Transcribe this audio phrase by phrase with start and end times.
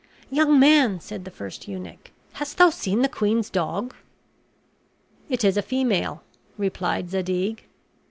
[0.31, 3.93] "Young man," said the first eunuch, "hast thou seen the queen's dog?"
[5.29, 6.23] "It is a female,"
[6.57, 7.65] replied Zadig.